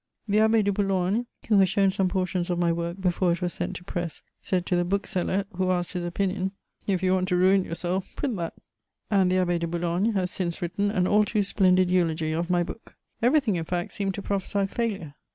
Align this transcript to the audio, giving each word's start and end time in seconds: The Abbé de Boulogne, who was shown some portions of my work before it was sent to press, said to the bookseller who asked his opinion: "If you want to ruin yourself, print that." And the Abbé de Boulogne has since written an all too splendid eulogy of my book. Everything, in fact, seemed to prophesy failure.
The 0.27 0.39
Abbé 0.39 0.63
de 0.63 0.71
Boulogne, 0.71 1.27
who 1.47 1.57
was 1.59 1.69
shown 1.69 1.91
some 1.91 2.09
portions 2.09 2.49
of 2.49 2.57
my 2.57 2.71
work 2.71 2.99
before 2.99 3.33
it 3.33 3.41
was 3.43 3.53
sent 3.53 3.75
to 3.75 3.83
press, 3.83 4.23
said 4.39 4.65
to 4.65 4.75
the 4.75 4.83
bookseller 4.83 5.45
who 5.57 5.69
asked 5.69 5.93
his 5.93 6.03
opinion: 6.03 6.53
"If 6.87 7.03
you 7.03 7.13
want 7.13 7.27
to 7.29 7.35
ruin 7.35 7.63
yourself, 7.63 8.07
print 8.15 8.35
that." 8.37 8.55
And 9.11 9.31
the 9.31 9.35
Abbé 9.35 9.59
de 9.59 9.67
Boulogne 9.67 10.13
has 10.13 10.31
since 10.31 10.59
written 10.59 10.89
an 10.89 11.05
all 11.05 11.23
too 11.23 11.43
splendid 11.43 11.91
eulogy 11.91 12.31
of 12.31 12.49
my 12.49 12.63
book. 12.63 12.95
Everything, 13.21 13.57
in 13.57 13.63
fact, 13.65 13.93
seemed 13.93 14.15
to 14.15 14.23
prophesy 14.23 14.65
failure. 14.65 15.13